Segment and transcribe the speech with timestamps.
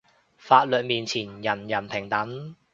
[0.35, 2.55] 法律面前人人平等